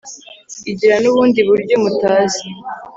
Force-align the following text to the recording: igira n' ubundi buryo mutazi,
igira 0.71 0.95
n' 0.99 1.09
ubundi 1.11 1.39
buryo 1.47 1.75
mutazi, 1.83 2.45